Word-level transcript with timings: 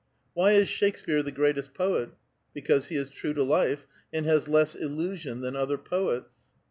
Why 0.33 0.53
is 0.53 0.67
IShaks 0.67 1.05
pere 1.05 1.21
the 1.21 1.31
greatest 1.31 1.75
poet? 1.75 2.09
Because 2.55 2.87
he 2.87 2.95
is 2.95 3.11
true 3.11 3.35
to 3.35 3.43
life, 3.43 3.85
and 4.11 4.25
has 4.25 4.47
less 4.47 4.73
illusion 4.73 5.41
than 5.41 5.55
other 5.55 5.77
poets." 5.77 6.37